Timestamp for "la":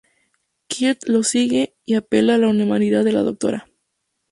2.39-2.47, 3.11-3.21